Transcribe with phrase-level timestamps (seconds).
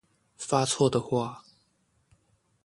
[0.35, 1.43] 發錯的話